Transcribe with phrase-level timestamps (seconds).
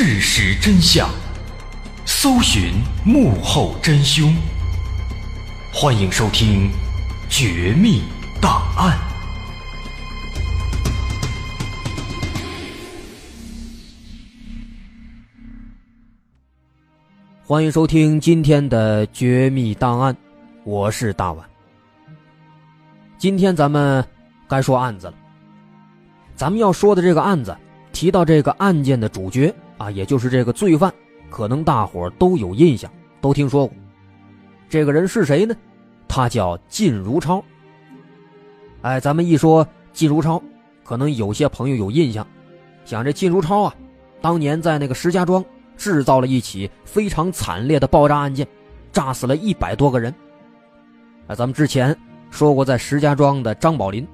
[0.00, 1.10] 事实真相，
[2.06, 2.72] 搜寻
[3.04, 4.32] 幕后真凶。
[5.74, 6.70] 欢迎收听
[7.28, 8.04] 《绝密
[8.40, 8.96] 档案》，
[17.44, 20.14] 欢迎收听今天的《绝密档案》，
[20.62, 21.44] 我是大碗。
[23.18, 24.04] 今天咱们
[24.48, 25.14] 该说案子了。
[26.36, 27.56] 咱们要说的这个案子，
[27.92, 30.92] 提到这个案件的主角啊，也就是这个罪犯，
[31.30, 33.74] 可能大伙都有印象，都听说过。
[34.68, 35.56] 这个人是谁呢？
[36.06, 37.42] 他叫靳如超。
[38.82, 40.42] 哎，咱们一说靳如超，
[40.84, 42.26] 可能有些朋友有印象，
[42.84, 43.74] 想这靳如超啊，
[44.20, 45.44] 当年在那个石家庄
[45.76, 48.46] 制造了一起非常惨烈的爆炸案件，
[48.92, 50.14] 炸死了一百多个人。
[51.26, 51.96] 啊，咱们之前
[52.30, 54.06] 说过在石家庄的张宝林，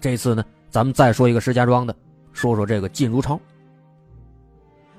[0.00, 0.44] 这次呢。
[0.68, 1.96] 咱们再说一个石家庄的，
[2.34, 3.40] 说说这个靳如超。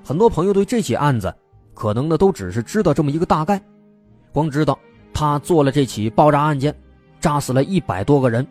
[0.08, 1.30] 很多朋友对这起案子，
[1.74, 3.60] 可能呢都只是知道这么一个大概，
[4.32, 4.78] 光知道
[5.12, 6.74] 他做了这起爆炸案件，
[7.20, 8.46] 炸死了一百多个人，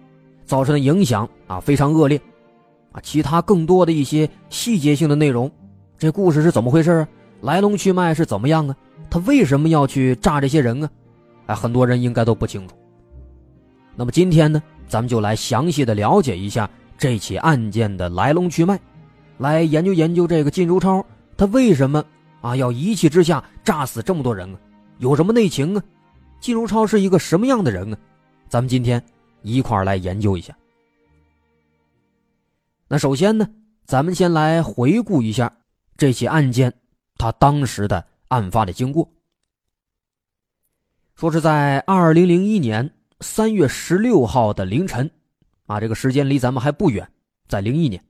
[0.45, 2.22] 造成的影响啊非常恶劣，
[2.91, 5.52] 啊，其他更多的一些细节性的内容，
[5.97, 7.08] 这故事是怎么回事啊？
[7.41, 8.75] 来龙去脉是怎么样啊？
[9.09, 10.89] 他为什么要去炸这些人啊？
[11.47, 12.75] 哎，很多人应该都不清楚。
[13.95, 16.69] 那么今天呢，咱们就来详细的了解一下。
[17.00, 18.80] 这起案件的来龙去脉，
[19.39, 21.03] 来研究研究这个靳如超，
[21.38, 22.03] 他为什么
[22.41, 24.59] 啊要一气之下炸死这么多人啊？
[24.97, 25.83] 有什么内情啊？
[26.41, 27.97] 靳如超是一个什么样的人啊？
[28.49, 29.03] 咱们今天
[29.44, 30.57] 一块来研究一下。
[32.88, 33.47] 那首先呢，
[33.85, 35.56] 咱们先来回顾一下
[35.95, 36.73] 这起案件，
[37.17, 39.07] 他当时的案发的经过。
[41.16, 42.89] 说是在二零零一年
[43.22, 45.09] 三月十六号的凌晨。
[45.66, 47.06] 啊，这个时间离咱们还不远，
[47.50, 48.01] 在零一年，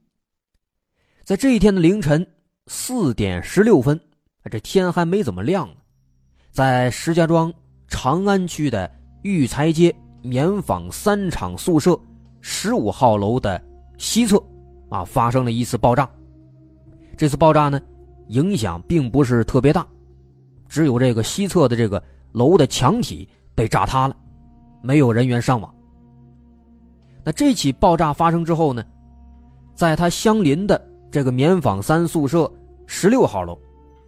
[1.23, 2.25] 在这一天的凌晨
[2.69, 3.97] 四点十六分，
[4.51, 5.75] 这天还没怎么亮呢，
[6.51, 7.51] 在石家庄
[7.87, 8.91] 长安区的
[9.23, 11.97] 育才街棉纺三厂宿舍
[12.41, 13.61] 十五号楼的
[13.97, 14.37] 西侧，
[14.89, 16.09] 啊，发生了一次爆炸。
[17.15, 17.79] 这次爆炸呢，
[18.27, 19.87] 影响并不是特别大，
[20.67, 22.03] 只有这个西侧的这个
[22.33, 24.15] 楼的墙体被炸塌了，
[24.81, 25.73] 没有人员伤亡。
[27.23, 28.83] 那这起爆炸发生之后呢，
[29.73, 32.51] 在它相邻的这个棉纺三宿舍
[32.85, 33.57] 十六号楼，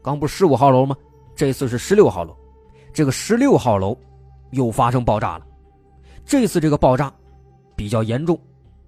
[0.03, 0.95] 刚不十五号楼吗？
[1.35, 2.35] 这次是十六号楼，
[2.93, 3.97] 这个十六号楼
[4.51, 5.45] 又发生爆炸了。
[6.25, 7.11] 这次这个爆炸
[7.75, 8.39] 比较严重，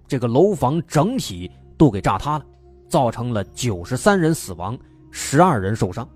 [0.06, 2.44] 这个楼房整体都给炸塌了，
[2.88, 4.78] 造成了九十三人死亡，
[5.10, 6.06] 十二人受伤。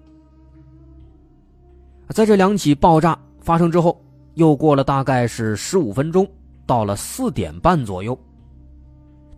[2.10, 4.00] 在这两起爆炸发生之后，
[4.34, 6.28] 又过了大概是十五分钟。
[6.66, 8.18] 到了四点半左右，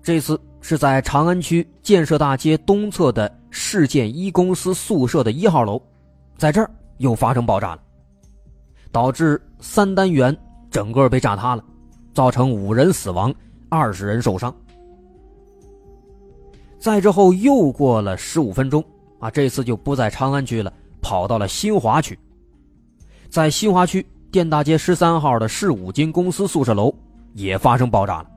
[0.09, 5.79] 这次是在长安区建设大街东侧的市建一公司宿舍的一号楼，
[6.39, 7.83] 在这儿又发生爆炸了，
[8.91, 10.35] 导致三单元
[10.71, 11.63] 整个被炸塌了，
[12.15, 13.35] 造成五人死亡，
[13.69, 14.51] 二十人受伤。
[16.79, 18.83] 再之后又过了十五分钟
[19.19, 22.19] 啊，这次就不在长安区了，跑到了新华区，
[23.29, 26.91] 在新华区电大街十三号的市五金公司宿舍楼。
[27.35, 28.31] 也发生爆炸了，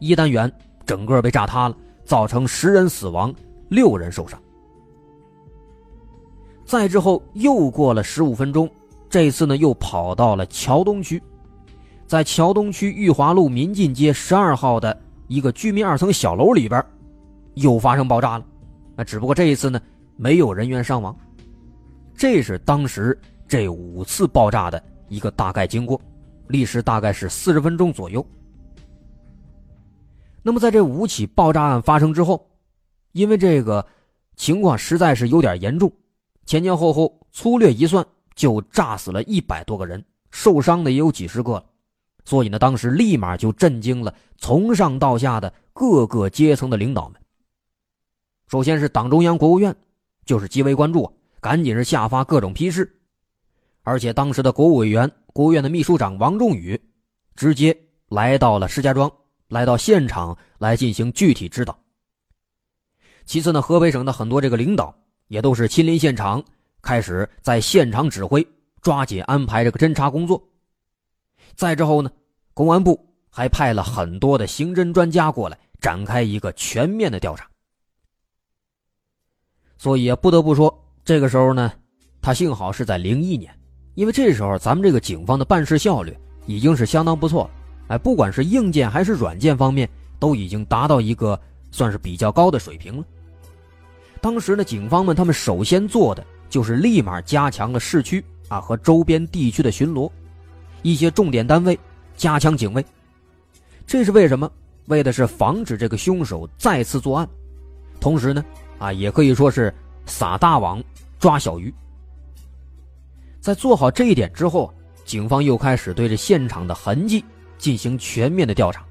[0.00, 0.52] 一单元
[0.86, 3.34] 整个被炸塌了，造成十人死亡，
[3.68, 4.40] 六人受伤。
[6.64, 8.70] 再之后又过了十五分钟，
[9.10, 11.22] 这次呢又跑到了桥东区，
[12.06, 14.98] 在桥东区裕华路民进街十二号的
[15.28, 16.82] 一个居民二层小楼里边，
[17.54, 18.44] 又发生爆炸了。
[18.96, 19.80] 那只不过这一次呢
[20.16, 21.14] 没有人员伤亡。
[22.14, 23.18] 这是当时
[23.48, 26.00] 这五次爆炸的一个大概经过，
[26.46, 28.24] 历时大概是四十分钟左右。
[30.42, 32.50] 那么，在这五起爆炸案发生之后，
[33.12, 33.86] 因为这个
[34.34, 35.92] 情况实在是有点严重，
[36.44, 38.04] 前前后后粗略一算，
[38.34, 41.64] 就炸死了一百多个人，受伤的也有几十个了。
[42.24, 47.20] 所以呢，当时立马就震惊了从上到下的各个阶层的领导们。
[48.48, 49.74] 首先是党中央、国务院，
[50.24, 53.00] 就是极为关注啊，赶紧是下发各种批示，
[53.82, 56.80] 而且当时的国务委员、国务院的秘书长王仲宇，
[57.36, 57.76] 直接
[58.08, 59.10] 来到了石家庄。
[59.52, 61.78] 来到现场来进行具体指导。
[63.26, 64.94] 其次呢，河北省的很多这个领导
[65.28, 66.42] 也都是亲临现场，
[66.80, 68.46] 开始在现场指挥，
[68.80, 70.42] 抓紧安排这个侦查工作。
[71.54, 72.10] 再之后呢，
[72.54, 77.46] 公安部还派了很多的刑侦专家过来，展开一个全面的调查。
[79.76, 81.70] 所以不得不说，这个时候呢，
[82.22, 83.54] 他幸好是在零一年，
[83.96, 86.16] 因为这时候咱们这个警方的办事效率
[86.46, 87.50] 已经是相当不错了。
[87.92, 89.86] 哎，不管是硬件还是软件方面，
[90.18, 91.38] 都已经达到一个
[91.70, 93.04] 算是比较高的水平了。
[94.18, 100.10] 当时呢，警方们他们首先做的就是立马加强了市区啊和周边地区的巡逻，
[100.80, 101.78] 一些重点单位
[102.16, 102.82] 加强警卫。
[103.86, 104.50] 这是为什么？
[104.86, 107.28] 为的是防止这个凶手再次作案，
[108.00, 108.42] 同时呢，
[108.78, 109.70] 啊也可以说是
[110.06, 110.82] 撒大网
[111.18, 111.72] 抓小鱼。
[113.38, 114.72] 在做好这一点之后，
[115.04, 117.22] 警方又开始对这现场的痕迹
[117.62, 118.84] 进行全面的调查，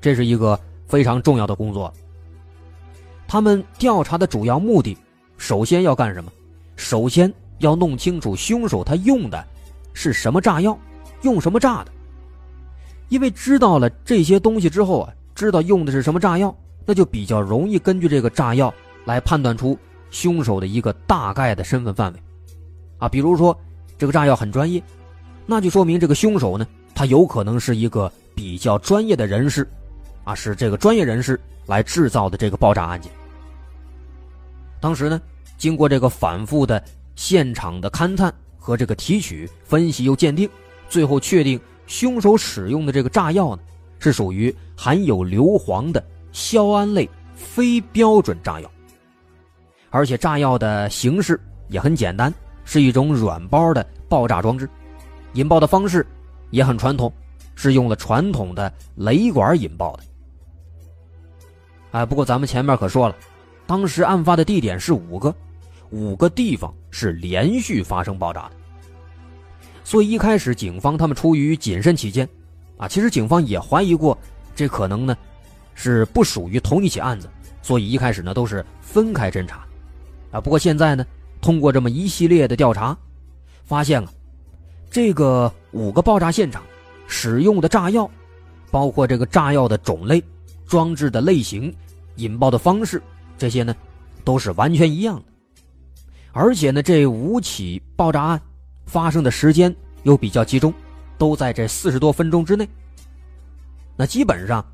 [0.00, 1.94] 这是一个非常重要的工作。
[3.28, 4.98] 他们调查的主要目的，
[5.36, 6.32] 首先要干什么？
[6.74, 9.46] 首先要弄清楚凶手他用的
[9.94, 10.76] 是什么炸药，
[11.22, 11.92] 用什么炸的。
[13.08, 16.52] 因为知道了这些东西之后啊，知道用的是什么炸药，
[16.84, 18.74] 那就比较容易根据这个炸药
[19.04, 19.78] 来判断出
[20.10, 22.20] 凶手的一个大概的身份范围。
[22.98, 23.56] 啊，比如说
[23.96, 24.82] 这个炸药很专业，
[25.46, 26.66] 那就说明这个凶手呢，
[26.98, 29.64] 他有可能是一个比较专业的人士，
[30.24, 33.08] 啊，是这个专业人士来制造的这个爆炸案件。
[34.80, 35.22] 当时呢，
[35.56, 36.82] 经过这个反复的
[37.14, 40.50] 现场的勘探和这个提取、分析又鉴定，
[40.88, 43.62] 最后确定凶手使用的这个炸药呢，
[44.00, 48.68] 是属于含有硫磺的硝胺类非标准炸药。
[49.90, 52.34] 而且炸药的形式也很简单，
[52.64, 54.68] 是一种软包的爆炸装置，
[55.34, 56.04] 引爆的方式
[56.50, 57.12] 也很传统，
[57.54, 60.02] 是用了传统的雷管引爆的。
[61.92, 63.16] 哎，不过咱们前面可说了。
[63.66, 65.34] 当时案发的地点是五个，
[65.90, 68.52] 五个地方是连续发生爆炸的，
[69.84, 72.26] 所以一开始警方他们出于谨慎起见，
[72.78, 74.16] 啊，其实警方也怀疑过，
[74.54, 75.14] 这可能呢
[75.74, 77.28] 是不属于同一起案子，
[77.60, 79.66] 所以一开始呢都是分开侦查，
[80.30, 81.04] 啊，不过现在呢
[81.42, 82.96] 通过这么一系列的调查，
[83.64, 84.10] 发现了
[84.90, 86.62] 这个五个爆炸现场
[87.06, 88.10] 使用的炸药，
[88.70, 90.22] 包括这个炸药的种类、
[90.66, 91.74] 装置的类型、
[92.16, 93.02] 引爆的方式。
[93.36, 93.74] 这些呢，
[94.24, 95.22] 都是完全一样的，
[96.32, 98.40] 而且呢，这五起爆炸案
[98.86, 100.74] 发生的时间又比较集中，
[101.16, 102.68] 都在这四十多分钟之内。
[103.96, 104.64] 那基本上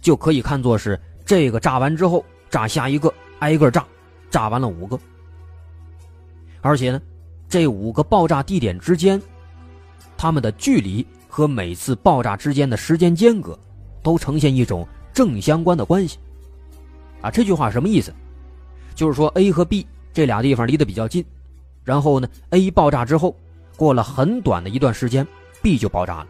[0.00, 3.86] 就可以看作是这个炸完之后炸下一个，挨个炸，
[4.30, 4.98] 炸完了五个。
[6.60, 7.00] 而且呢，
[7.48, 9.20] 这五个爆炸地点之间，
[10.18, 13.56] 它们的距离和每次爆炸之间的时间间隔，
[14.02, 16.18] 都呈现一种正相关的关系。
[17.22, 18.12] 啊，这句话什么意思？
[18.96, 21.24] 就是说 A 和 B 这俩地方离得比较近，
[21.84, 23.34] 然后呢，A 爆炸之后，
[23.76, 25.24] 过了很短的一段时间
[25.62, 26.26] ，B 就爆炸了。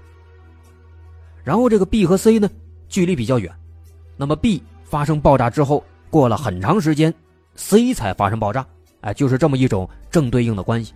[1.42, 2.50] 然后这个 B 和 C 呢，
[2.90, 3.50] 距离比较远，
[4.18, 7.12] 那么 B 发生爆炸之后，过了很长时间
[7.54, 8.66] ，C 才发生爆炸。
[9.00, 10.92] 哎，就是这么一种正对应的关系。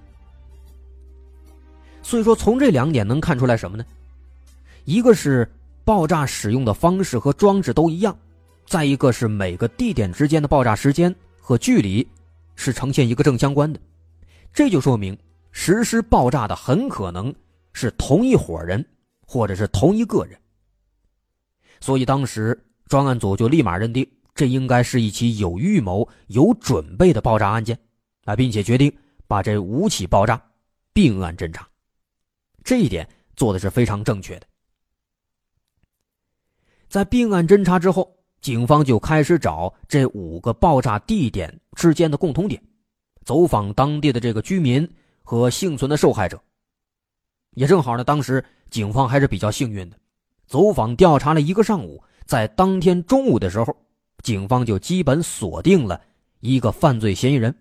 [2.03, 3.85] 所以说，从这两点能看出来什么呢？
[4.85, 5.51] 一个是
[5.85, 8.17] 爆炸使用的方式和装置都一样。
[8.67, 12.07] 再一个是每个地点之间的爆炸时间和距离
[12.55, 13.79] 是呈现一个正相关的，
[14.53, 15.17] 这就说明
[15.51, 17.35] 实施爆炸的很可能
[17.73, 18.85] 是同一伙人
[19.27, 20.39] 或者是同一个人。
[21.81, 27.79] 所以当时专案组就立马认定这应该是一起有预谋、有准备的爆炸案件
[28.25, 28.91] 啊，并且决定
[29.27, 30.41] 把这五起爆炸
[30.93, 31.67] 并案侦查。
[32.65, 34.47] 这一点做的是非常正确的。
[36.89, 38.17] 在并案侦查之后。
[38.43, 42.61] 警方就开始找这五个爆炸地点之间的共同点，
[43.25, 44.93] 走访当地的这个居民
[45.23, 46.43] 和幸存的受害者。
[47.53, 49.97] 也正好呢，当时警方还是比较幸运的，
[50.49, 53.77] 走访调查了一个上午，在当天中午的时候，
[54.25, 56.03] 警方就基本锁定了
[56.41, 57.57] 一个犯罪嫌疑人。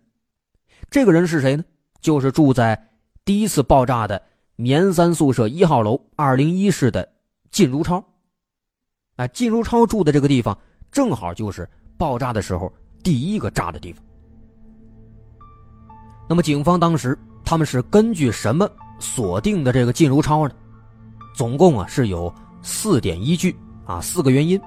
[0.90, 1.64] 这个人是谁呢？
[2.00, 2.90] 就是住在
[3.24, 4.20] 第一次爆炸的
[4.62, 7.12] 棉三宿舍一号楼二零一室的
[7.50, 8.04] 靳如超。
[9.16, 10.56] 哎，靳如超住的这个地方。
[10.92, 14.04] 正好就是爆炸的时候第一个炸的地方。
[16.30, 20.54] 那么警方当时他们是根据什么锁定的这个靳如超呢？
[21.34, 24.62] 总共啊是有四点依据啊，四个原因。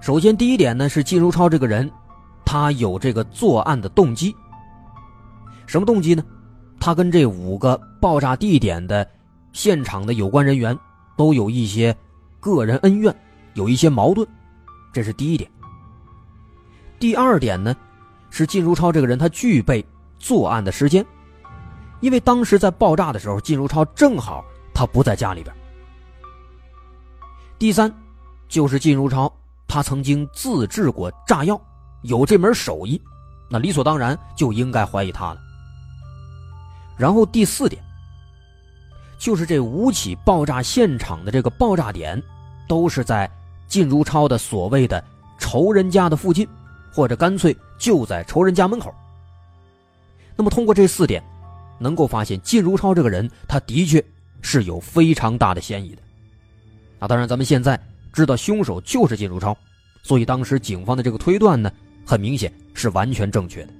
[0.00, 1.90] 首先第一点呢是靳如超这个人，
[2.44, 4.32] 他有这个作案的动机。
[5.66, 6.22] 什么动机呢？
[6.80, 9.06] 他跟这五个爆炸地点的
[9.52, 10.76] 现场的有关人员
[11.16, 11.94] 都有一些
[12.40, 13.14] 个人恩怨，
[13.52, 14.26] 有一些矛盾。
[14.92, 15.48] 这是第一点。
[16.98, 17.76] 第二点呢，
[18.30, 19.84] 是靳如超这个人他具备
[20.18, 21.04] 作案的时间，
[22.00, 25.54] 因为当时在爆炸的时候，靳如超正好他不在家里边。
[27.58, 27.94] 第三，
[28.48, 29.30] 就是靳如超
[29.68, 31.60] 他曾经自制过炸药，
[32.02, 33.00] 有这门手艺，
[33.50, 35.40] 那理所当然就应该怀疑他了。
[37.00, 37.82] 然后第四点，
[39.18, 42.22] 就是这五起爆炸现场的这个爆炸点，
[42.68, 43.28] 都是在。
[43.70, 45.00] 靳如超的所谓的
[45.38, 46.44] 仇人家的附近，
[46.92, 48.92] 或者干脆就在仇人家门口。
[50.34, 51.22] 那么通过这四点，
[51.78, 54.04] 能够发现靳如超这个人，他的确
[54.42, 56.02] 是有非常大的嫌疑的。
[56.98, 57.80] 啊，当然咱们现在
[58.12, 59.56] 知道凶手就是靳如超，
[60.02, 61.70] 所以当时警方的这个推断呢，
[62.04, 63.72] 很明显是完全正确的。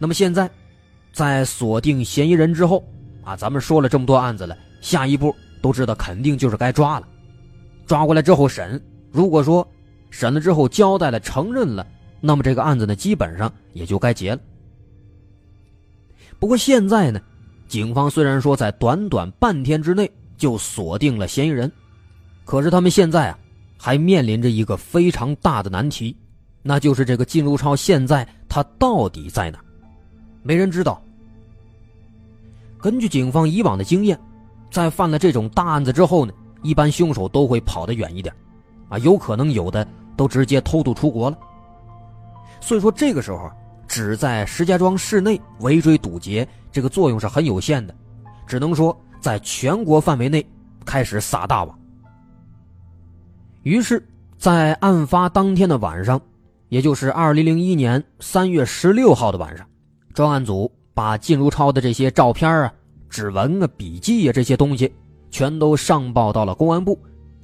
[0.00, 0.50] 那么现在，
[1.12, 2.82] 在锁定嫌疑人之后，
[3.22, 7.06] 啊，咱们说了这么多案子了，下一步都知道肯定就是该抓了。
[7.86, 9.66] 抓过来之后审，如果说
[10.10, 11.86] 审了之后交代了、承认了，
[12.20, 14.40] 那么这个案子呢，基本上也就该结了。
[16.38, 17.20] 不过现在呢，
[17.68, 21.70] 警方虽然说在短短半天之内就锁定了嫌疑人，
[22.44, 23.38] 可是他们现在啊，
[23.76, 26.16] 还面临着一个非常大的难题，
[26.62, 29.58] 那就是这个靳如超现在他到底在哪？
[30.42, 31.02] 没人知道。
[32.80, 34.18] 根据警方以往的经验，
[34.70, 36.32] 在犯了这种大案子之后呢？
[36.62, 38.32] 一般凶手都会跑得远一点，
[38.88, 39.84] 啊，有可能有的
[40.16, 41.36] 都直接偷渡出国了。
[42.60, 43.50] 所以说这个时候
[43.88, 47.92] 只在石家庄市内围追堵截，这个作用是很有限的，
[48.46, 50.46] 只能说在全国范围内
[50.84, 51.76] 开始撒大网。
[53.64, 54.00] 于是，
[54.38, 56.20] 在案发当天的晚上，
[56.68, 59.66] 也就是二零零一年三月十六号的晚上，
[60.12, 62.72] 专案组把靳如超的这些照片啊、
[63.08, 64.92] 指纹啊、笔记啊这些东西。
[65.34, 66.98] 全都上报到了公安部，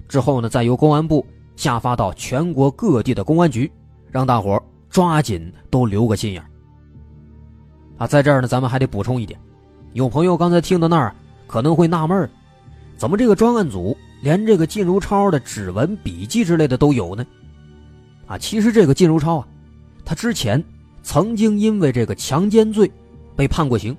[0.09, 3.73] 之后呢，再由公安部下发到全国各地的公安局，
[4.11, 6.45] 让大伙抓紧都留个心眼
[7.97, 9.41] 啊，在这儿呢，咱们还得补充一点，
[9.95, 12.29] 有朋友刚才听到那儿可能会纳闷
[12.99, 17.25] 怎么这个专案组连这个靳如超的指纹、笔记之类的都有呢？
[18.27, 19.49] 啊，其实这个靳如超啊，
[20.05, 20.63] 他之前
[21.09, 22.91] 曾经因为这个强奸罪
[23.35, 23.97] 被判过刑，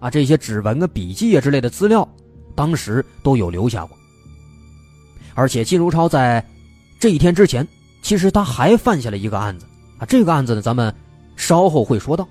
[0.00, 2.08] 啊，这些指纹啊、笔记啊之类的资料。
[2.54, 3.94] 当时都有留下过，
[5.34, 6.42] 而且金如超在
[6.98, 7.68] 这一天之前，
[8.00, 9.66] 其实他还犯下了一个案子
[9.98, 10.06] 啊。
[10.06, 10.92] 这个案子呢，咱们
[11.36, 12.26] 稍后会说到。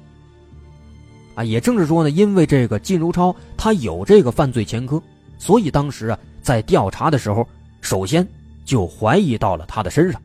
[1.36, 5.00] 啊，也正是说呢，因为这个金如超他有这个犯罪前科，
[5.38, 7.47] 所以当时啊，在调查的时候，
[7.81, 8.27] 首先
[8.65, 10.19] 就怀疑到了他的身上。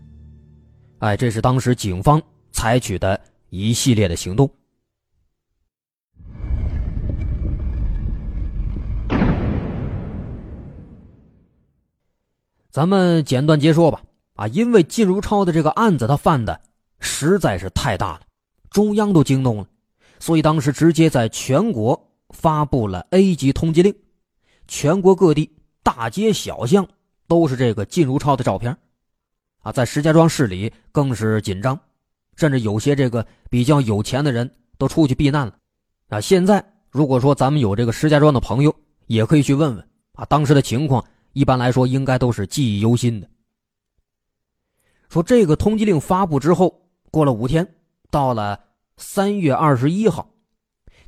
[1.00, 2.20] 哎，这是当时警方
[2.52, 3.20] 采取的
[3.52, 4.50] 一系列的行动。
[12.70, 14.02] 咱们简短接说吧，
[14.36, 16.58] 啊，因为靳如超的这个案子，他犯的
[16.98, 18.22] 实在是太大了，
[18.70, 19.66] 中央都惊动了，
[20.18, 23.94] 所以当时直接在全国发布了 A 级通缉令，
[24.66, 26.88] 全国各地大街小巷
[27.28, 28.74] 都是这个靳如超的照片，
[29.58, 31.78] 啊，在石家庄市里更是紧张，
[32.42, 35.56] 甚至有些这个比较有钱的人都出去避难了，
[36.08, 38.74] 啊，现在如果说咱们有这个石家庄的朋友，
[39.06, 41.04] 也可以去问问啊，当时的情况。
[41.34, 43.28] 一般来说，应该都是记忆犹新的。
[45.08, 46.82] 说这个通缉令发布之后，
[47.12, 47.76] 过了五天，
[48.10, 48.58] 到了
[48.96, 50.28] 三月二十一号，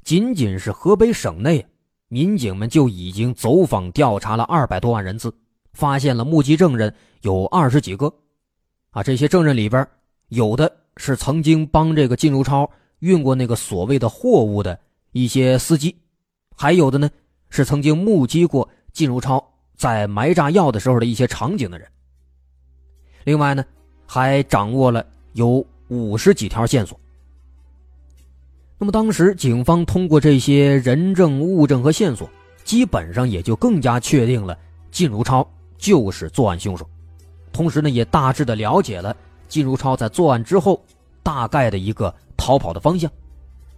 [0.04, 1.66] 仅仅是河北省内，
[2.06, 5.34] 民警们就已经走访调查了二百多万人次，
[5.72, 8.06] 发现了目击证人有二十几个。
[8.90, 9.84] 啊，这些证人里边，
[10.28, 12.70] 有的是曾经帮这个靳如超
[13.00, 14.78] 运过那个所谓的货物的
[15.12, 15.96] 一些司机，
[16.56, 17.10] 还有的呢
[17.50, 19.50] 是曾经目击过靳如超。
[19.76, 21.88] 在埋炸药的时候的一些场景的人。
[23.24, 23.64] 另外呢，
[24.06, 26.98] 还掌握了有五十几条线索。
[28.78, 32.30] 那么当时警方通过这些人证、物证和线索，
[32.62, 34.56] 基本上也就更加确定了
[34.92, 35.44] 靳如超
[35.76, 36.88] 就是作案凶手。
[37.52, 39.14] 同时呢，也大致的了解了
[39.54, 40.82] 靳如超在作案之后
[41.22, 43.08] 大概的一个逃跑的方向。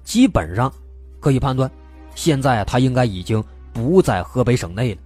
[0.04, 0.72] 基本上
[1.20, 1.70] 可以判断，
[2.14, 3.42] 现在他应该已经
[3.74, 5.00] 不在河北省内了。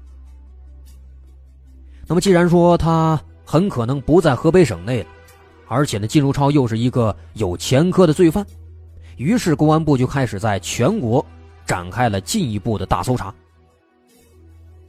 [2.06, 5.08] 那么，既然说他很可能不在河北省内了，
[5.66, 8.46] 而且呢，靳如超又是一个有前科的罪犯，
[9.16, 11.24] 于是公安部就开始在全国
[11.66, 13.34] 展开了进一步的大搜查。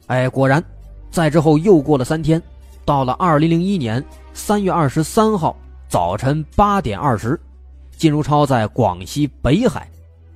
[0.08, 0.62] 哎，果然，
[1.10, 2.42] 在之后又过了三天，
[2.84, 5.56] 到了二零零一年三月二十三号
[5.92, 7.38] 早晨八点二十，
[7.98, 9.86] 靳如超在广西北海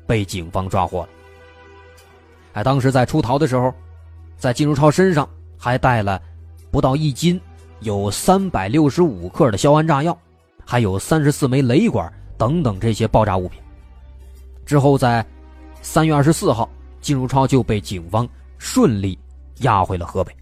[0.07, 1.09] 被警方抓获了。
[2.53, 3.73] 哎，当时在出逃的时候，
[4.37, 5.27] 在靳如超身上
[5.59, 6.21] 还带了。
[6.71, 7.41] 不到一斤，
[7.81, 10.15] 有三百六十五克的硝铵炸药，
[10.63, 13.59] 还有三十四枚雷管等等这些爆炸物品。
[14.67, 15.25] 之后，在
[15.81, 16.69] 三月二十四号，
[17.01, 19.19] 金如超就被警方顺利
[19.61, 20.37] 押回了河北。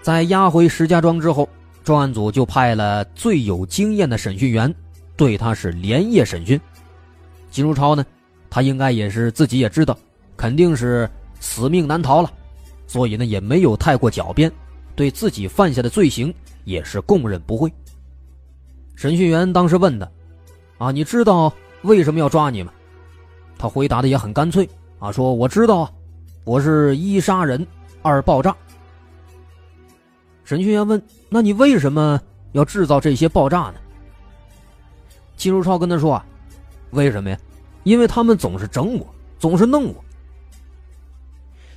[0.00, 1.46] 在押回石家庄之后，
[1.82, 4.72] 专案组就派了最有经验的审讯员，
[5.16, 6.60] 对他是连夜审讯。
[7.50, 8.04] 金如超呢，
[8.48, 9.98] 他应该也是自己也知道，
[10.36, 11.10] 肯定是
[11.40, 12.32] 死命难逃了。
[12.86, 14.50] 所以呢，也没有太过狡辩，
[14.94, 16.32] 对自己犯下的罪行
[16.64, 17.72] 也是供认不讳。
[18.94, 20.08] 审讯员当时问他
[20.78, 22.72] ：“啊，你知道为什么要抓你吗？”
[23.58, 25.90] 他回答的也很干脆啊，说：“我知道啊，
[26.44, 27.66] 我是一杀人，
[28.02, 28.54] 二爆炸。”
[30.52, 32.20] 审讯员问：“那你为什么
[32.52, 33.74] 要制造这些爆炸呢？”
[35.34, 36.26] 金如超跟他说：“啊，
[36.90, 37.38] 为什么呀？
[37.84, 39.06] 因为他们总是整我，
[39.38, 40.04] 总是弄我。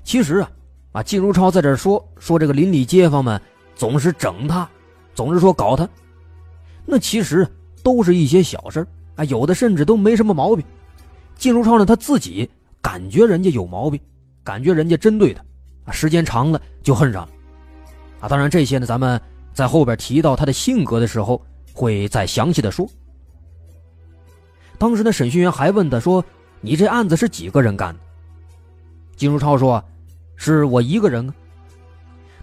[0.03, 0.51] 其实啊，
[0.91, 3.41] 啊，金如超在这说说这个邻里街坊们
[3.77, 4.69] 总是整他，
[5.13, 5.87] 总是说搞他，
[6.85, 7.47] 那其实
[7.81, 10.65] 都是一些小事啊，有的甚至都没什么毛病。
[11.37, 12.51] 金如超呢，他自己
[12.81, 13.97] 感觉人家有毛病，
[14.43, 15.41] 感觉人家针对他，
[15.85, 17.29] 啊，时间长了就恨上了。
[18.27, 19.19] 当然这些呢，咱们
[19.53, 21.41] 在后边提到他的性格的时候
[21.73, 22.87] 会再详细的说。”
[24.77, 26.23] 当时的审讯员还问他说
[26.61, 27.99] ：“你这案子是几个人干的？”
[29.15, 29.83] 金如超说
[30.35, 31.33] ：“是我一个人。”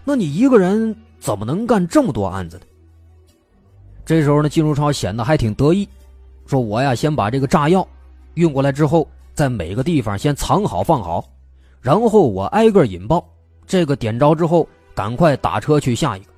[0.05, 2.63] 那你一个人怎么能干这么多案子呢？
[4.05, 5.87] 这时候呢，金如超显得还挺得意，
[6.45, 7.87] 说：“我呀，先把这个炸药
[8.33, 11.23] 运过来之后，在每个地方先藏好放好，
[11.79, 13.23] 然后我挨个引爆，
[13.65, 16.33] 这个点着之后，赶快打车去下一个。”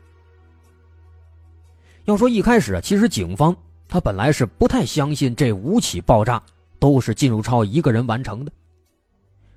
[2.05, 3.55] 要说一开始啊，其实警方。
[3.87, 6.41] 他本来是不太相信这五起爆炸
[6.79, 8.51] 都是靳如超一个人完成的，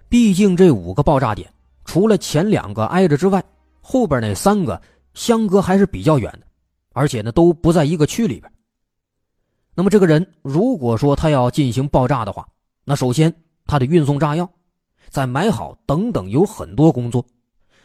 [0.07, 1.51] 毕竟这五个爆炸点
[1.87, 3.43] 除了前两个挨着之外，
[3.81, 4.81] 后边那三个
[5.15, 6.41] 相隔还是比较远的，
[6.93, 8.53] 而且呢都不在一个区里边。
[9.75, 12.47] 那么这个人如果说他要进行爆炸的话，
[12.85, 13.35] 那首先
[13.67, 14.49] 他得运送炸药，
[15.09, 17.25] 再买好等等，有很多工作。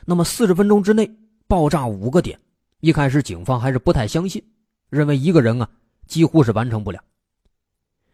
[0.06, 1.10] 那么四十分钟之内
[1.48, 2.40] 爆炸五个点，
[2.80, 4.44] 一开始警方还是不太相信，
[4.90, 5.70] 认为一个人啊。
[6.06, 7.02] 几乎是完成不了。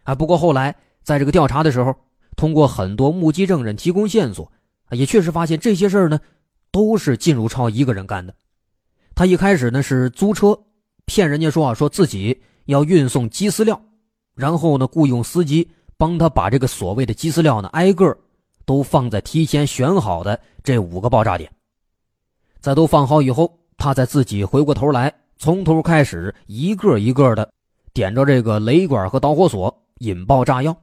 [0.04, 0.73] 啊，不过后来
[1.04, 1.93] 在这个调查的时候，
[2.38, 4.49] 通过很多目击证人提供线索，
[4.86, 6.19] 啊也确实发现这些事儿呢，
[6.71, 8.34] 都是靳如超一个人干的。
[9.15, 10.58] 他一开始呢是租车，
[11.06, 13.82] 骗人家说啊，说自己要运送鸡饲料，
[14.36, 18.15] 然后呢雇佣司机帮他把这个所谓的鸡饲料呢挨个
[18.65, 21.52] 都放在提前选好的这五个爆炸点，
[22.60, 27.50] 在都放好以后，他再自己回过头来，从头开始一个一个的。
[27.91, 30.78] 点着这个雷管和导火索引爆炸药，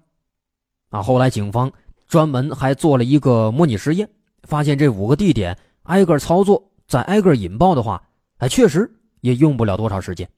[0.91, 1.01] 啊！
[1.03, 1.73] 后来警方
[2.09, 4.07] 专门还做了一个模拟实验，
[4.43, 8.03] 发现这五个地点挨个操作，再挨个引爆的话，
[8.39, 10.29] 哎，确实也用不了多少时间。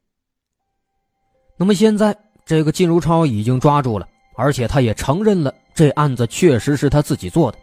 [1.56, 7.58] 那么现在这个靳如超已经抓住了，而且他也承认了这案子确实是他自己做的，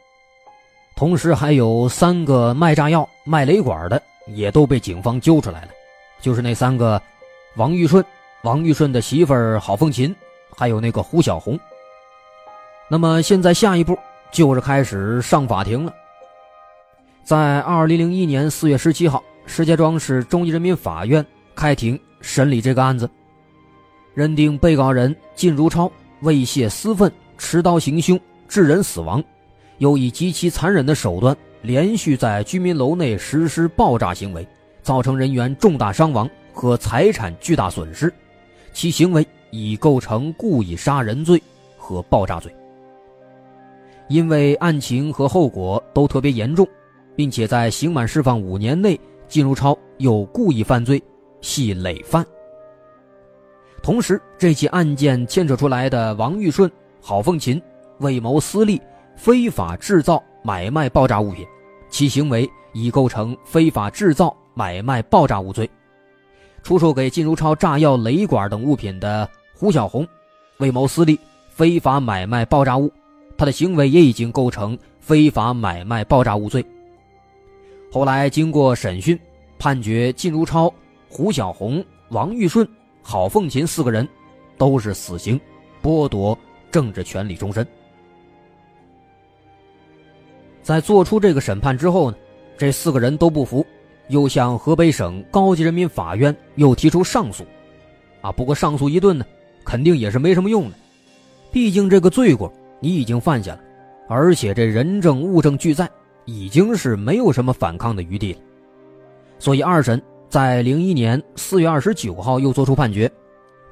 [0.95, 5.67] 同时还有三个卖炸药、卖雷管的也都被警方揪出来了，
[6.21, 7.01] 就是那三个
[7.58, 8.03] 王玉顺。
[8.43, 10.15] 王玉顺的媳妇儿郝凤琴，
[10.55, 11.60] 还有那个胡小红。
[12.88, 13.97] 那么现在下一步
[14.31, 15.93] 就是开始上法庭了。
[17.23, 23.10] 在二零零一年四月十七号，石家庄市中级人民法院开庭审理这个案子，
[24.13, 29.21] 认定被告人靳如超为泄私愤，持刀行凶，致人死亡，
[29.77, 34.47] 又以极其残忍的手段连续在居民楼内实施爆炸行为，
[34.81, 38.13] 造成人员重大伤亡和财产巨大损失。
[38.73, 41.41] 其行为已构成故意杀人罪
[41.77, 42.53] 和爆炸罪，
[44.09, 46.67] 因为案情和后果都特别严重，
[47.15, 51.01] 并且在刑满释放五年内，靳如超又故意犯罪，
[51.39, 52.25] 系累犯。
[53.81, 57.61] 同时，这起案件牵扯出来的王玉顺、郝凤琴
[57.99, 58.81] 为谋私利，
[59.15, 61.45] 非法制造、买卖爆炸物品，
[61.89, 65.69] 其行为已构成非法制造、买卖爆炸物罪。
[66.62, 70.08] 出售给靳如超炸药、雷管等物品的胡小红，
[70.58, 72.91] 为谋私利，非法买卖爆炸物，
[73.38, 76.65] 他的行为也已经构成非法买卖爆炸物罪。
[77.91, 79.17] 后来经过审讯，
[79.58, 80.73] 判决靳如超、
[81.08, 82.67] 胡小红、王玉顺、
[83.01, 84.08] 郝凤琴四个人
[84.58, 85.39] 都是死刑，
[85.82, 86.38] 剥夺
[86.71, 87.65] 政治权利终身。
[90.65, 92.17] 在做出这个审判之后呢，
[92.58, 93.63] 这四个人都不服。
[94.08, 97.43] 又向河北省高级人民法院又提出上诉，
[98.21, 99.25] 啊，不过上诉一顿呢，
[99.63, 100.75] 肯定也是没什么用的，
[101.51, 103.62] 毕竟这个罪过你已经犯下了，
[104.08, 105.89] 而且这人证物证俱在，
[106.25, 108.39] 已经是没有什么反抗的余地了。
[109.39, 109.99] 所以二审
[110.30, 113.12] 在零一年四月二十九号又作出判决，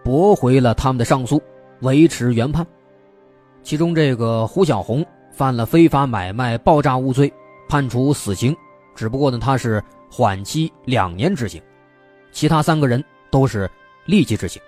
[0.04, 1.40] 驳回了他们的上诉，
[1.82, 2.66] 维持原判。
[3.62, 7.34] 其中这个胡小红犯了非法买卖爆炸物罪，
[7.68, 8.56] 判处死刑，
[8.96, 9.84] 只不过呢他是。
[10.16, 11.60] 缓期两年执行，
[12.32, 13.68] 其他三个人都是
[14.06, 14.62] 立即执行。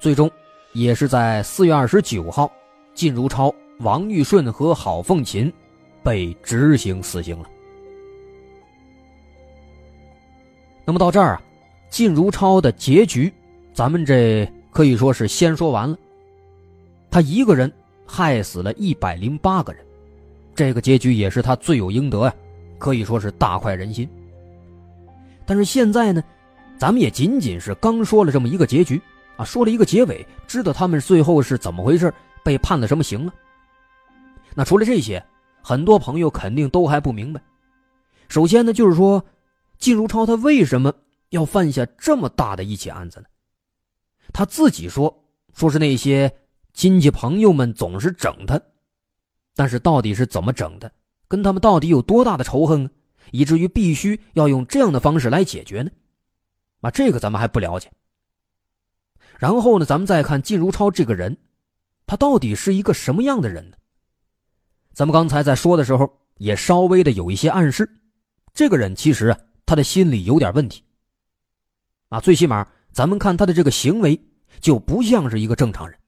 [0.00, 0.28] 最终，
[0.72, 2.50] 也是在四月二十九号，
[2.96, 5.52] 靳如超、王玉顺和郝凤琴
[6.02, 7.48] 被执行死刑了。
[10.84, 11.42] 那么到这儿啊，
[11.88, 13.32] 靳如超的结局，
[13.72, 15.96] 咱们这可以说是先说完了。
[17.08, 17.72] 他一个人
[18.10, 19.84] 害死了一百零八个人，
[20.54, 22.34] 这个结局也是他罪有应得呀，
[22.78, 24.08] 可以说是大快人心。
[25.44, 26.24] 但是现在呢，
[26.78, 29.00] 咱们也仅仅是刚说了这么一个结局
[29.36, 33.32] 啊，说了一个结尾，知道他们最后是怎么回事，被判了什么刑了。
[34.54, 35.22] 那除了这些，
[35.62, 37.40] 很多朋友肯定都还不明白。
[38.28, 39.22] 首先呢，就是说，
[39.78, 40.92] 靳如超他为什么
[41.28, 43.26] 要犯下这么大的一起案子呢？
[44.32, 46.30] 他自己说，说是那些
[46.78, 48.56] 亲戚朋友们总是整他，
[49.56, 50.88] 但是到底是怎么整的？
[51.26, 52.90] 跟他们到底有多大的仇恨呢？
[53.32, 55.90] 以至于必须要用这样的方式来解决呢？
[56.82, 57.90] 啊，这个咱们还不了解。
[59.40, 61.36] 然后呢，咱们再看靳如超这个人，
[62.06, 63.76] 他到底是一个什么样的人呢？
[64.92, 67.90] 咱们刚才在说的时候，也稍微的有一些暗示，
[68.54, 70.84] 这个人其实啊，他的心里有点问题。
[72.10, 74.16] 啊，最起码咱们看他的这个行为，
[74.60, 75.98] 就不像是一个正常人。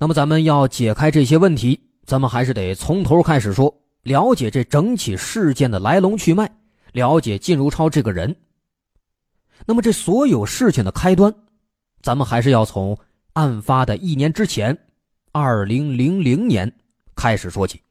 [0.00, 3.74] 那么，咱们要解开这些问题，咱们还是得从头开始说。
[4.04, 6.50] 了解这整起事件的来龙去脉，
[6.92, 8.34] 了解靳如超这个人。
[9.66, 11.34] 那么，这所有事情的开端，
[12.00, 12.96] 咱们还是要从
[13.34, 14.78] 案发的一年之前，
[15.32, 16.72] 二零零零年
[17.16, 17.82] 开始说起。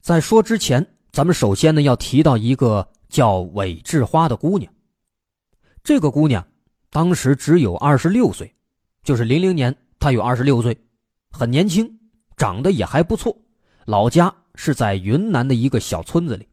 [0.00, 4.72] 在说之前，咱们首先呢要提到一个叫韦志花的姑娘。
[5.84, 6.44] 这个姑娘。
[6.90, 8.54] 当时只有二十六岁，
[9.02, 10.78] 就是零零年，她有二十六岁，
[11.32, 11.92] 很年轻，
[12.36, 13.36] 长得也还不错。
[13.84, 16.46] 老家是在云南的一个小村子里。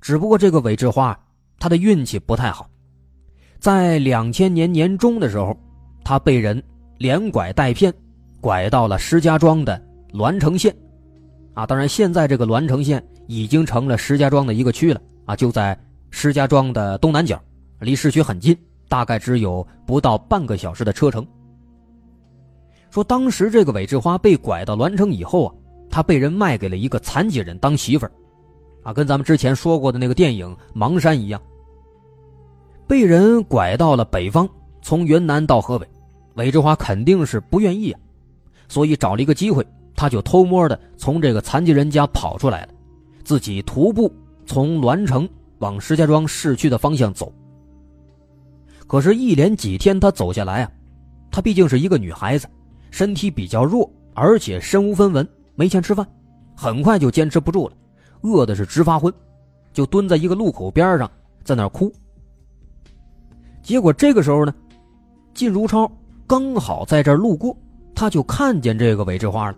[0.00, 1.18] 只不过这个韦志花，
[1.58, 2.70] 她的运气不太好，
[3.58, 5.58] 在两千年年中的时候，
[6.04, 6.62] 她被人
[6.98, 7.92] 连拐带骗，
[8.40, 9.80] 拐到了石家庄的
[10.12, 10.72] 栾城县。
[11.54, 15.02] 啊，当然现在这个栾城县已经成了石家庄的一个区了。
[15.30, 15.78] 啊，就在
[16.10, 17.40] 石家庄的东南角，
[17.78, 18.56] 离市区很近。
[18.88, 21.24] 大概只有不到半个小时的车程。
[22.90, 25.54] 说当时这个韦志花被拐到栾城以后啊，
[25.88, 28.10] 她被人卖给了一个残疾人当媳妇儿，
[28.82, 31.40] 啊，跟咱们之前说过的那个电影《盲山》一样。
[32.88, 34.48] 被人拐到了北方，
[34.82, 35.86] 从云南到河北，
[36.34, 38.00] 韦志花肯定是不愿意啊，
[38.66, 39.64] 所以找了一个机会，
[39.94, 42.72] 他就偷摸的从这个残疾人家跑出来了，
[43.22, 44.12] 自己徒步
[44.50, 45.28] 从栾城
[45.60, 47.32] 往石家庄市区的方向走。
[48.88, 50.72] 可是，一连几天他走下来啊，
[51.30, 52.48] 她毕竟是一个女孩子，
[52.90, 56.04] 身体比较弱，而且身无分文，没钱吃饭，
[56.56, 57.76] 很快就坚持不住了，
[58.22, 59.14] 饿的是直发昏，
[59.72, 61.08] 就蹲在一个路口边上，
[61.44, 61.92] 在那哭。
[63.62, 64.52] 结果这个时候呢，
[65.32, 65.88] 靳如超
[66.26, 67.56] 刚好在这儿路过，
[67.94, 69.56] 他就看见这个韦志花了，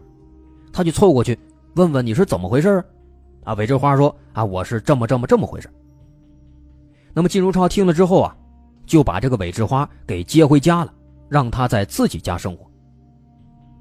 [0.71, 1.39] 他就凑过去
[1.77, 2.85] 问问你是怎么回事？
[3.45, 5.69] 啊，韦志花说啊，我是这么这么这么回事。
[7.15, 8.37] 那么靳如超听了之后啊。
[8.85, 10.93] 就把这个韦志花给接回家了，
[11.29, 12.69] 让他在自己家生活。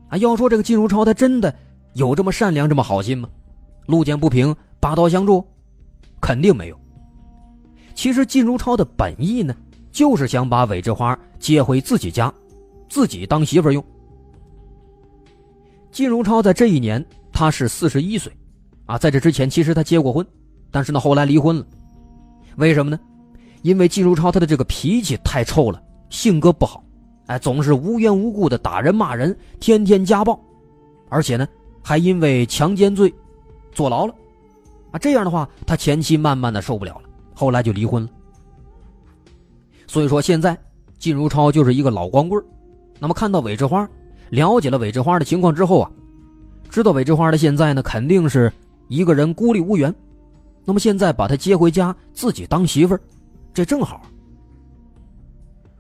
[0.10, 1.54] 啊，要说这个靳如超，他真的
[1.93, 3.28] 有这么善良、这么好心吗？
[3.88, 5.43] 路见不平，拔刀相助，
[6.21, 6.80] 肯定没有。
[7.95, 9.54] 其实靳如超的本意呢，
[9.91, 12.32] 就是想把韦志花接回自己家，
[12.88, 13.84] 自己当媳妇用。
[15.91, 18.32] 靳如超在这一年他是四十一岁，
[18.86, 20.26] 啊，在这之前其实他结过婚，
[20.70, 21.65] 但是呢后来离婚了，
[22.58, 23.00] 为什么呢？
[23.62, 26.84] 因为靳如超他的这个脾气太臭了，性格不好，
[27.28, 30.39] 哎，总是无缘无故的打人骂人，天天家暴，
[31.10, 31.48] 而且呢，
[31.84, 33.13] 还因为强奸罪
[33.72, 34.13] 坐牢了，
[34.91, 38.10] 啊，这样的话，他前妻慢慢的受不了了，后来就离婚了。
[39.88, 40.58] 所以说，现在
[41.00, 42.44] 靳如超就是一个老光棍
[42.98, 43.88] 那么看到韦志花，
[44.30, 45.91] 了解了韦志花的情况之后啊，
[46.70, 48.52] 知道韦志花的现在呢，肯定是
[48.91, 49.95] 一个人孤立无援，
[50.65, 52.99] 那么现在把她接回家，自己当媳妇儿。
[53.54, 54.01] 这正好。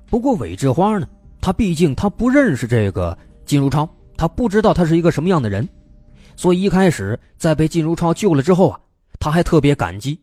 [0.05, 1.05] 不过韦志花呢，
[1.41, 5.67] 他毕竟他不认识这个靳如超，他不知道他是一个什么样的人，
[6.37, 8.79] 所以一开始在被靳如超救了之后啊，
[9.19, 10.17] 他还特别感激，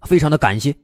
[0.00, 0.74] 非常的感谢。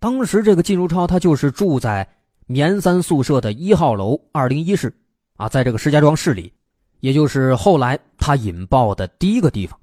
[0.00, 2.08] 当时这个靳如超他就是住在
[2.46, 4.92] 棉三宿舍的一号楼二零一室
[5.36, 6.52] 啊，在这个石家庄市里，
[7.02, 9.78] 也就是后来他引爆的第一个地方。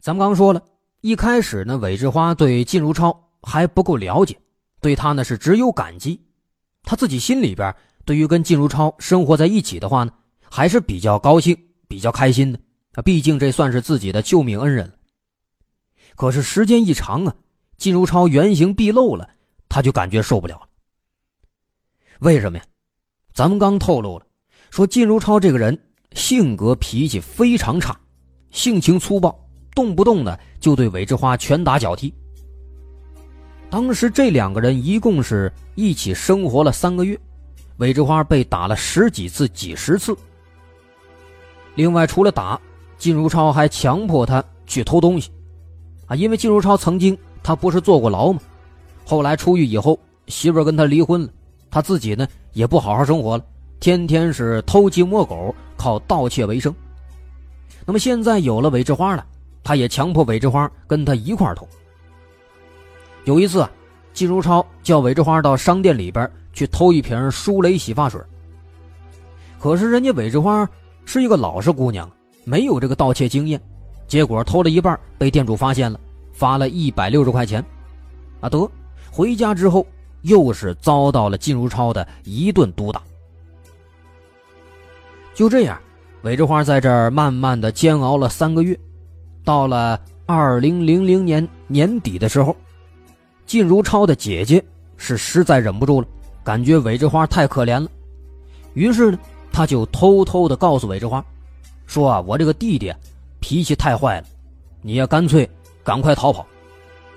[0.00, 0.62] 咱们刚说了。
[1.02, 4.40] 一开始呢，韦志花对靳如超还不够了解，
[4.80, 6.18] 对他呢是只有感激。
[6.84, 10.12] 他自己心里边对于跟靳如超生活在一起的话呢，
[10.48, 11.56] 还是比较高兴、
[11.88, 12.58] 比较开心的。
[12.92, 14.94] 啊，毕竟这算是自己的救命恩人了。
[16.14, 17.34] 可是时间一长啊，
[17.76, 19.28] 靳如超原形毕露了，
[19.68, 20.68] 他就感觉受不了了。
[22.20, 22.64] 为什么呀？
[23.34, 24.26] 咱们刚透露了，
[24.72, 25.78] 说靳如超这个人
[26.14, 27.94] 性格脾气非常差，
[28.50, 29.38] 性情粗暴，
[29.74, 32.10] 动不动的就对韦志花拳打脚踢。
[33.68, 37.20] 当时这两个人一共是一起生活了三个月，
[37.76, 40.16] 韦志花被打了十几次、几十次。
[41.74, 42.58] 另外，除了打，
[42.96, 45.30] 靳如超还强迫他去偷东西，
[46.06, 48.40] 啊，因为靳如超曾经他不是坐过牢吗？
[49.04, 51.28] 后来出狱以后，媳妇跟他离婚了，
[51.70, 53.44] 他自己呢也不好好生活了，
[53.82, 56.72] 天天是偷鸡摸狗，靠盗窃为生。
[57.84, 59.26] 那么现在有了韦志花了，
[59.64, 61.66] 他也强迫韦志花跟他一块偷。
[63.24, 63.68] 有一次啊，
[64.14, 68.20] 靳如超叫韦志花到商店里边去偷一瓶舒蕾洗发水。
[69.58, 70.68] 可是人家韦志花
[71.04, 72.08] 是一个老实姑娘，
[72.44, 73.60] 没有这个盗窃经验，
[74.06, 75.98] 结果偷了一半被店主发现了，
[76.32, 77.60] 罚了一百六十块钱。
[78.40, 78.70] 啊，得
[79.10, 79.84] 回家之后
[80.20, 83.02] 又是遭到了靳如超的一顿毒打。
[85.34, 85.80] 就这样，
[86.22, 88.78] 韦志花在这儿慢慢的煎熬了三个月，
[89.44, 92.54] 到了二零零零年年底的时候。
[93.44, 94.62] 靳如超的姐姐
[94.96, 96.06] 是实在忍不住了，
[96.44, 97.88] 感觉韦志花太可怜了，
[98.74, 99.18] 于是呢，
[99.52, 101.22] 他就偷偷的告诉韦志花，
[101.86, 102.94] 说啊，我这个弟弟
[103.40, 104.26] 脾气太坏了，
[104.80, 105.48] 你也干脆
[105.82, 106.46] 赶快逃跑，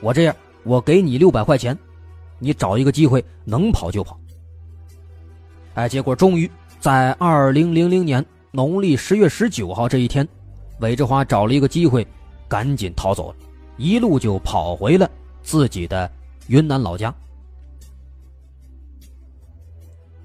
[0.01, 1.78] 我这样，我给你六百块钱，
[2.39, 4.19] 你找一个机会能跑就跑。
[5.75, 6.49] 哎，结果终于
[6.85, 10.27] 在二零零零年农历十月十九号这一天，
[10.81, 12.05] 韦志花找了一个机会，
[12.47, 13.35] 赶紧逃走了，
[13.77, 15.09] 一路就跑回了
[15.41, 16.07] 自己的。
[16.45, 17.11] 云南老家，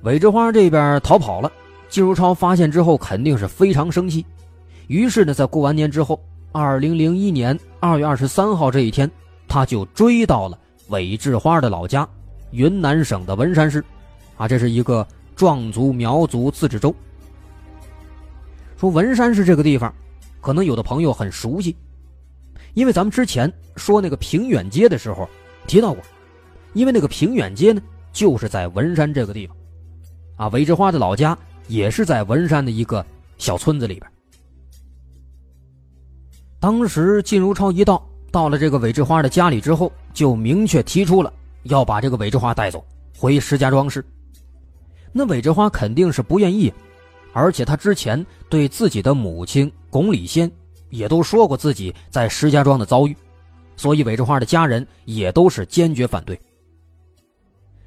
[0.02, 1.50] 韦志花这边逃跑了，
[1.88, 4.26] 季如超发现之后肯定是非常生气，
[4.86, 6.20] 于是呢，在过完年之后，
[6.52, 9.10] 二零零一年二月二十三号这一天，
[9.48, 12.06] 他就追到了韦志花的老家，
[12.50, 13.82] 云南省的文山市，
[14.36, 15.08] 啊，这是一个
[15.40, 16.94] 壮族苗族自治州。
[18.76, 19.90] 说文山市这个地方，
[20.42, 21.74] 可能有的朋友很熟悉，
[22.74, 25.26] 因为咱们之前说那个平远街的时候。
[25.66, 26.03] 提到过，
[26.74, 27.81] 因为那个平远街呢，
[28.12, 29.57] 就是在文山这个地方，
[30.37, 33.03] 啊，韦志花的老家也是在文山的一个
[33.38, 34.12] 小村子里边。
[36.59, 42.85] 当时靳如超一到，到了这个韦志花的家里之后，就明确提出了要把这个韦志花带走，
[43.16, 44.05] 回石家庄市。
[45.12, 46.72] 那韦志花肯定是不愿意，
[47.32, 50.50] 而且他之前对自己的母亲巩礼仙
[50.88, 53.16] 也都说过自己在石家庄的遭遇。
[53.76, 56.38] 所以，韦志花的家人也都是坚决反对。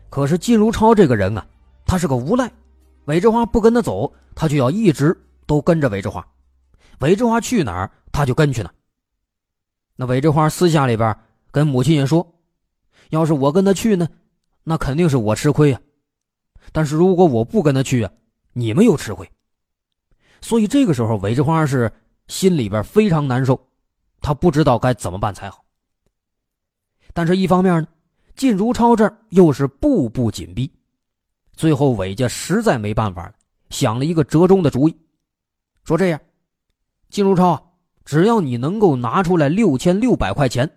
[0.09, 1.45] 可是，靳如超这个人啊，
[1.85, 2.51] 他是个无赖。
[3.05, 6.25] 韦志花不跟他走，他就要一直都跟着韦志花。
[6.99, 8.73] 韦志花去哪儿，他就跟去哪儿。
[9.95, 11.15] 那韦志花私下里边
[11.51, 12.27] 跟母亲也说
[13.11, 14.07] ：“要是我跟他去呢，
[14.63, 15.79] 那肯定是我吃亏呀。
[16.71, 18.11] 但是如果我不跟他去啊，
[18.53, 19.29] 你们又吃亏。”
[20.41, 21.91] 所以，这个时候韦志花是
[22.27, 23.59] 心里边非常难受，
[24.19, 25.63] 他不知道该怎么办才好。
[27.13, 27.87] 但是，一方面呢，
[28.35, 30.69] 靳如超这儿又是步步紧逼，
[31.53, 33.33] 最后韦家实在没办法了，
[33.69, 34.97] 想了一个折中的主意，
[35.85, 36.19] 说这样，
[37.09, 37.63] 靳如超啊，
[38.03, 40.69] 只要你能够拿出来六千六百块钱，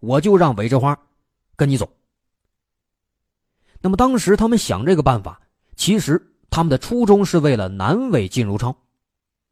[0.00, 0.98] 我就让韦志花
[1.54, 1.88] 跟你走。
[3.82, 5.38] 那么当时他们想这个办法，
[5.76, 8.74] 其实他们的初衷是为了难为金如超，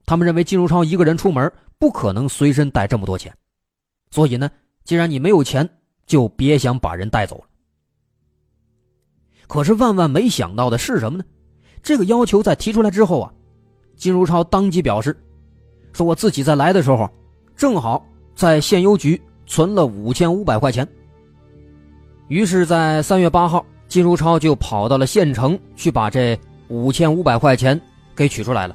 [0.06, 3.36] 他们认为金如超一个人出门不可能随身带这么多钱，
[4.10, 4.50] 所以呢，
[4.84, 5.68] 既然你没有钱。
[6.06, 7.44] 就别想把人带走了。
[9.46, 11.24] 可是万万没想到的是什么呢？
[11.84, 13.32] 这个要求在提出来之后啊，
[13.94, 15.16] 金如超当即表示，
[15.92, 17.08] 说我自己在来的时候，
[17.54, 20.84] 正好在县邮局存了五千五百块钱。
[22.26, 27.78] 于是，在三月八号，金如超就跑到了县城去把这五千五百块钱
[28.16, 28.74] 给取出来了。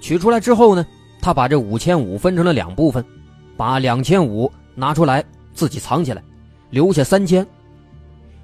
[0.00, 0.84] 取出来之后呢，
[1.20, 3.04] 他把这五千五分成了两部分，
[3.56, 5.24] 把两千五拿出来。
[5.54, 6.22] 自己藏起来，
[6.70, 7.44] 留下三千。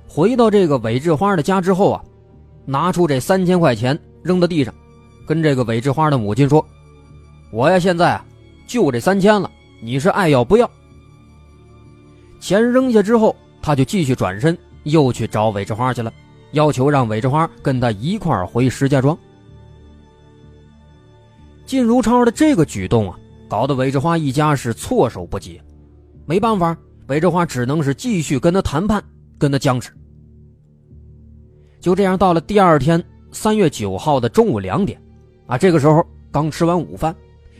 [0.09, 2.05] 回到这个韦志花的家之后啊，
[2.65, 4.75] 拿出这三千块钱扔到地上，
[5.25, 6.67] 跟这个韦志花的母亲说
[7.55, 8.27] ：“我呀，现在啊，
[8.67, 9.49] 就这三千了，
[9.81, 10.69] 你是爱要不要？”
[12.41, 16.13] 钱扔下之后，他就继续转身，又去找韦志花去了，
[16.53, 19.17] 要求让韦志花跟他一块回石家庄。
[21.67, 23.19] 靳如超的这个举动啊，
[23.49, 25.61] 搞得韦志花一家是措手不及，
[26.27, 26.77] 没办法。
[27.09, 29.03] 韦志花只能是继续跟他谈判，
[29.39, 29.91] 跟他僵持。
[31.81, 34.99] 就这样，到了第二天三月九号的中午两点，
[35.47, 37.15] 啊，这个时候刚吃完午饭，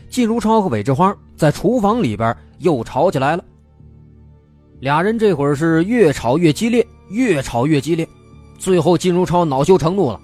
[0.09, 3.43] 靳如超和韦志花在厨房里边又吵起来了。
[4.79, 8.07] 俩人这会儿是越吵越激烈，越吵越激烈，
[8.57, 10.19] 最后金如超恼羞成怒了，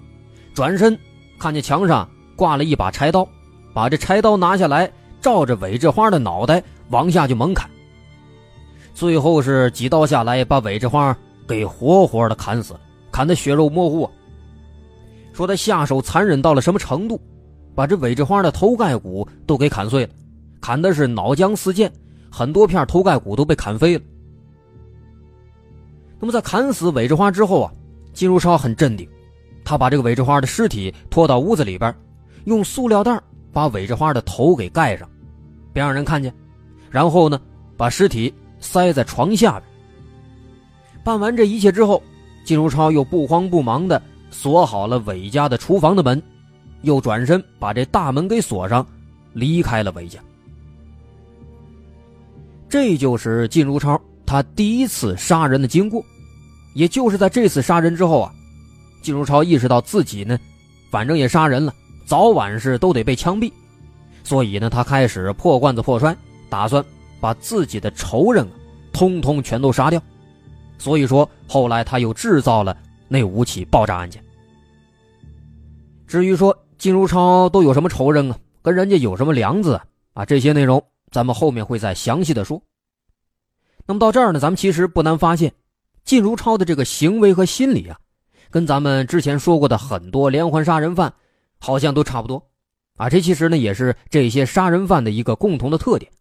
[0.54, 0.98] 转身
[1.39, 3.28] 看见墙上挂了一把柴刀，
[3.74, 4.91] 把这柴刀拿下来，
[5.22, 7.70] 照着韦志花的脑袋往下就猛砍。
[8.94, 11.15] 最后是几刀下来，把韦志花
[11.48, 12.80] 给活活的砍死了，
[13.12, 14.10] 砍得血肉模糊。
[15.34, 17.20] 说他下手残忍到了什么程度，
[17.74, 20.12] 把这韦志花的头盖骨都给砍碎了，
[20.60, 21.91] 砍的是脑浆四溅，
[22.30, 24.04] 很多片头盖骨都被砍飞了。
[26.22, 27.72] 那么在砍死韦志花之后啊，
[28.14, 29.06] 金如超很镇定，
[29.66, 31.94] 他把这个韦志花的尸体拖到屋子里边，
[32.46, 33.20] 用塑料袋
[33.52, 35.10] 把韦志花的头给盖上，
[35.74, 36.34] 别让人看见，
[36.90, 37.42] 然后呢，
[37.76, 39.64] 把尸体塞在床下边。
[41.04, 42.02] 办完这一切之后，
[42.46, 44.02] 金如超又不慌不忙的。
[44.34, 46.22] 锁好了韦家的厨房的门，
[46.84, 48.88] 又转身把这大门给锁上，
[49.34, 50.20] 离开了韦家。
[52.70, 56.02] 这就是靳如超他第一次杀人的经过，
[56.74, 58.34] 也就是在这次杀人之后啊，
[59.02, 60.40] 靳如超意识到自己呢，
[60.90, 61.74] 反正也杀人了，
[62.06, 63.52] 早晚是都得被枪毙，
[64.24, 66.16] 所以呢，他开始破罐子破摔，
[66.50, 66.84] 打算
[67.20, 68.52] 把自己的仇人啊，
[68.92, 70.02] 通通全都杀掉。
[70.78, 72.76] 所以说，后来他又制造了。
[73.14, 74.24] 那五起爆炸案件。
[76.08, 80.26] 至于说金如超都有什么仇人啊，跟人家有什么梁子啊啊？
[80.26, 80.82] 这些内容
[81.12, 82.62] 咱们后面会再详细的说。
[83.86, 85.52] 那么到这儿呢，咱们其实不难发现，
[86.04, 87.98] 靳如超的这个行为和心理啊，
[88.50, 91.14] 跟咱们之前说过的很多连环杀人犯
[91.60, 92.44] 好像都差不多
[92.98, 93.10] 啊。
[93.10, 96.12] 这其实呢，也是这些杀人犯的一个共同的特点。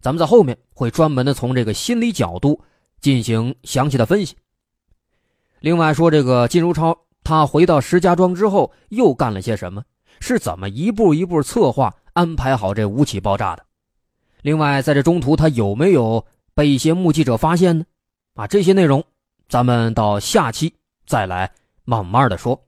[0.00, 2.60] 咱们在后面会专门的从这个心理角度
[3.00, 4.34] 进行详细的分析。
[5.60, 9.82] 另外说，这个靳如超他回到石家庄之后又干了些什么？
[10.18, 13.64] 是怎么一步一步策划安排好这五起爆炸的？
[14.42, 17.84] 另外，在这中途他有没有被一些目击者发现呢？
[18.34, 19.04] 啊，这些内容
[19.52, 20.72] 咱们到下期
[21.06, 21.50] 再来
[21.84, 22.58] 慢慢的说。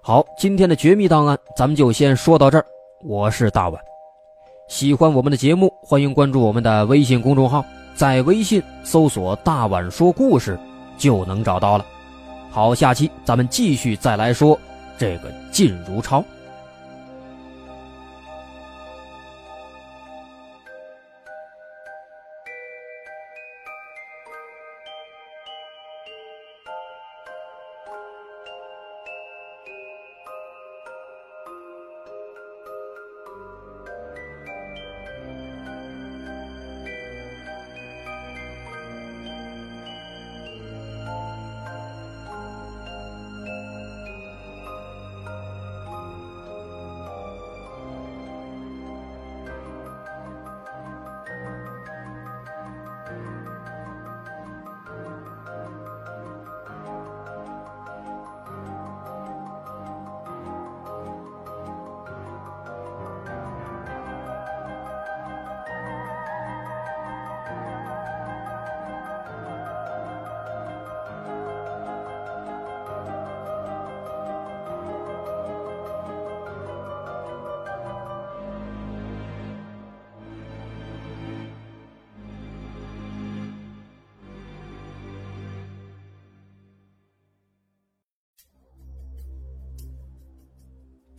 [0.00, 2.64] 好，今天的绝密档案咱们就先说到这儿。
[3.02, 3.82] 我是大碗，
[4.68, 7.64] 喜欢我们的节目，欢迎关注我们的微信公众号，
[7.96, 10.56] 在微信搜索“大碗说故事”。
[10.96, 11.84] 就能找到了。
[12.48, 14.56] 好，下期咱们继续再来说
[14.96, 16.24] 这个靳如超。